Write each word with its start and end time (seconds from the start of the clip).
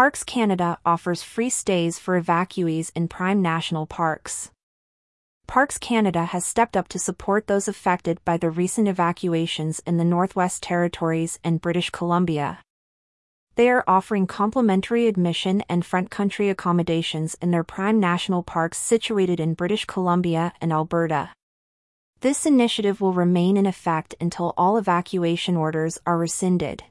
Parks 0.00 0.24
Canada 0.24 0.78
offers 0.86 1.22
free 1.22 1.50
stays 1.50 1.98
for 1.98 2.18
evacuees 2.18 2.90
in 2.94 3.06
prime 3.06 3.42
national 3.42 3.84
parks. 3.84 4.50
Parks 5.46 5.76
Canada 5.76 6.24
has 6.24 6.42
stepped 6.42 6.74
up 6.74 6.88
to 6.88 6.98
support 6.98 7.46
those 7.46 7.68
affected 7.68 8.18
by 8.24 8.38
the 8.38 8.48
recent 8.48 8.88
evacuations 8.88 9.78
in 9.80 9.98
the 9.98 10.04
Northwest 10.06 10.62
Territories 10.62 11.38
and 11.44 11.60
British 11.60 11.90
Columbia. 11.90 12.60
They 13.56 13.68
are 13.68 13.84
offering 13.86 14.26
complimentary 14.26 15.06
admission 15.06 15.62
and 15.68 15.84
front 15.84 16.10
country 16.10 16.48
accommodations 16.48 17.36
in 17.42 17.50
their 17.50 17.62
prime 17.62 18.00
national 18.00 18.42
parks 18.42 18.78
situated 18.78 19.38
in 19.38 19.52
British 19.52 19.84
Columbia 19.84 20.54
and 20.62 20.72
Alberta. 20.72 21.28
This 22.20 22.46
initiative 22.46 23.02
will 23.02 23.12
remain 23.12 23.58
in 23.58 23.66
effect 23.66 24.14
until 24.18 24.54
all 24.56 24.78
evacuation 24.78 25.58
orders 25.58 25.98
are 26.06 26.16
rescinded. 26.16 26.84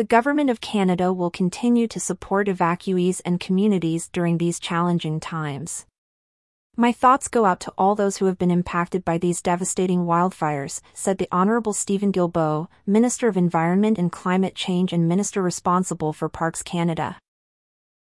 The 0.00 0.04
Government 0.04 0.48
of 0.48 0.62
Canada 0.62 1.12
will 1.12 1.28
continue 1.28 1.86
to 1.88 2.00
support 2.00 2.46
evacuees 2.46 3.20
and 3.22 3.38
communities 3.38 4.08
during 4.08 4.38
these 4.38 4.58
challenging 4.58 5.20
times. 5.20 5.84
My 6.74 6.90
thoughts 6.90 7.28
go 7.28 7.44
out 7.44 7.60
to 7.60 7.72
all 7.76 7.94
those 7.94 8.16
who 8.16 8.24
have 8.24 8.38
been 8.38 8.50
impacted 8.50 9.04
by 9.04 9.18
these 9.18 9.42
devastating 9.42 10.06
wildfires, 10.06 10.80
said 10.94 11.18
the 11.18 11.28
Honourable 11.30 11.74
Stephen 11.74 12.12
Guilbeault, 12.12 12.68
Minister 12.86 13.28
of 13.28 13.36
Environment 13.36 13.98
and 13.98 14.10
Climate 14.10 14.54
Change 14.54 14.94
and 14.94 15.06
Minister 15.06 15.42
responsible 15.42 16.14
for 16.14 16.30
Parks 16.30 16.62
Canada. 16.62 17.18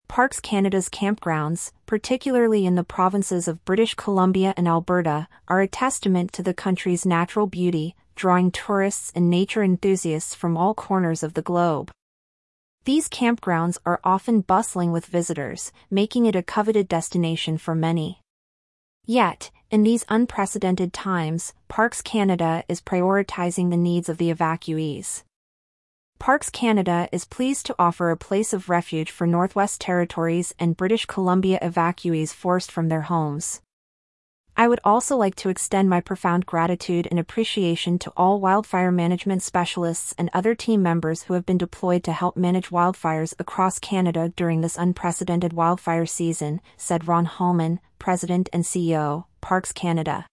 Parks 0.08 0.40
Canada's 0.40 0.90
campgrounds, 0.90 1.72
particularly 1.88 2.68
in 2.68 2.76
the 2.76 2.84
provinces 2.84 3.48
of 3.48 3.66
British 3.66 3.96
Columbia 3.96 4.54
and 4.56 4.68
Alberta, 4.68 5.28
are 5.48 5.62
a 5.62 5.68
testament 5.68 6.32
to 6.34 6.44
the 6.44 6.54
country's 6.54 7.08
natural 7.08 7.48
beauty, 7.48 7.96
drawing 8.18 8.52
tourists 8.52 9.14
and 9.16 9.30
nature 9.30 9.64
enthusiasts 9.64 10.36
from 10.36 10.58
all 10.58 10.74
corners 10.74 11.24
of 11.24 11.36
the 11.36 11.42
globe. 11.42 11.92
These 12.84 13.08
campgrounds 13.08 13.78
are 13.86 14.02
often 14.04 14.42
bustling 14.42 14.92
with 14.92 15.06
visitors, 15.06 15.72
making 15.90 16.26
it 16.26 16.36
a 16.36 16.44
coveted 16.44 16.88
destination 16.88 17.58
for 17.58 17.76
many. 17.76 18.22
Yet, 19.06 19.52
in 19.70 19.84
these 19.84 20.06
unprecedented 20.10 20.94
times, 20.94 21.54
Parks 21.68 22.02
Canada 22.02 22.64
is 22.68 22.82
prioritizing 22.82 23.70
the 23.70 23.78
needs 23.78 24.10
of 24.10 24.18
the 24.18 24.34
evacuees. 24.34 25.24
Parks 26.20 26.50
Canada 26.50 27.08
is 27.12 27.26
pleased 27.26 27.66
to 27.68 27.76
offer 27.78 28.10
a 28.10 28.18
place 28.18 28.52
of 28.52 28.70
refuge 28.70 29.12
for 29.12 29.28
Northwest 29.28 29.80
Territories 29.80 30.56
and 30.58 30.76
British 30.76 31.06
Columbia 31.06 31.60
evacuees 31.62 32.34
forced 32.34 32.72
from 32.72 32.90
their 32.90 33.04
homes. 33.04 33.62
I 34.60 34.68
would 34.68 34.80
also 34.84 35.16
like 35.16 35.36
to 35.36 35.50
extend 35.50 35.88
my 35.88 36.02
profound 36.02 36.48
gratitude 36.48 37.08
and 37.12 37.20
appreciation 37.20 38.00
to 38.00 38.12
all 38.18 38.40
wildfire 38.40 38.92
management 38.92 39.44
specialists 39.44 40.16
and 40.18 40.32
other 40.34 40.56
team 40.56 40.82
members 40.82 41.22
who 41.24 41.36
have 41.36 41.46
been 41.46 41.60
deployed 41.60 42.04
to 42.06 42.12
help 42.12 42.36
manage 42.36 42.72
wildfires 42.72 43.36
across 43.38 43.78
Canada 43.78 44.34
during 44.36 44.62
this 44.62 44.76
unprecedented 44.76 45.54
wildfire 45.54 46.08
season, 46.08 46.60
said 46.76 47.08
Ron 47.08 47.26
Hallman, 47.26 47.80
President 48.00 48.50
and 48.52 48.64
CEO, 48.64 49.26
Parks 49.42 49.72
Canada. 49.72 50.26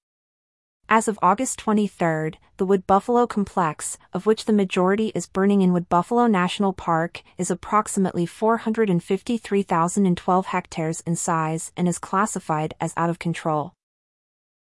As 0.89 1.07
of 1.07 1.19
August 1.21 1.59
23, 1.59 2.39
the 2.57 2.65
Wood 2.65 2.87
Buffalo 2.87 3.27
Complex, 3.27 3.99
of 4.15 4.25
which 4.25 4.47
the 4.47 4.55
majority 4.55 5.13
is 5.15 5.27
burning 5.27 5.61
in 5.61 5.75
Wood 5.75 5.91
Buffalo 5.91 6.29
National 6.29 6.73
Park, 6.73 7.23
is 7.37 7.51
approximately 7.51 8.25
453,012 8.25 10.47
hectares 10.47 11.03
in 11.03 11.15
size 11.15 11.73
and 11.77 11.87
is 11.87 11.99
classified 11.99 12.73
as 12.81 12.95
out 12.97 13.11
of 13.11 13.19
control. 13.19 13.75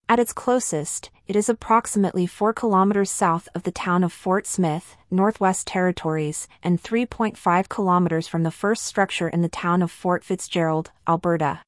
At 0.07 0.21
its 0.21 0.35
closest, 0.35 1.11
it 1.27 1.35
is 1.35 1.49
approximately 1.49 2.27
4 2.27 2.53
kilometers 2.53 3.11
south 3.11 3.49
of 3.55 3.63
the 3.63 3.73
town 3.73 4.05
of 4.05 4.13
Fort 4.13 4.47
Smith, 4.47 4.97
Northwest 5.11 5.67
Territories, 5.67 6.47
and 6.63 6.83
3.5 6.83 7.69
kilometers 7.71 8.29
from 8.29 8.43
the 8.43 8.51
first 8.51 8.85
structure 8.85 9.29
in 9.29 9.41
the 9.41 9.49
town 9.49 9.81
of 9.81 9.91
Fort 9.91 10.23
Fitzgerald, 10.23 10.91
Alberta. 11.09 11.63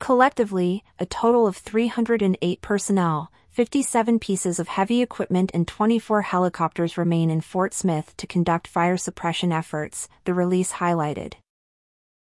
Collectively, 0.00 0.82
a 0.98 1.06
total 1.06 1.46
of 1.46 1.56
308 1.56 2.60
personnel, 2.60 3.30
57 3.50 4.18
pieces 4.18 4.58
of 4.58 4.66
heavy 4.66 5.00
equipment 5.00 5.52
and 5.54 5.68
24 5.68 6.22
helicopters 6.22 6.98
remain 6.98 7.30
in 7.30 7.40
Fort 7.40 7.72
Smith 7.72 8.12
to 8.16 8.26
conduct 8.26 8.66
fire 8.66 8.96
suppression 8.96 9.52
efforts, 9.52 10.08
the 10.24 10.34
release 10.34 10.72
highlighted. 10.72 11.34